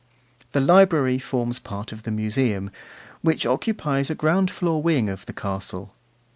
The 0.53 0.61
library 0.61 1.19
forms 1.19 1.59
part 1.59 1.91
of 1.91 2.01
the 2.01 2.09
Museum, 2.09 2.71
which 3.21 3.45
occupies 3.45 4.09
a 4.09 4.15
ground 4.15 4.49
floor 4.49 4.81
wing 4.81 5.09
of 5.09 5.27
the 5.27 5.31
castle. 5.31 5.93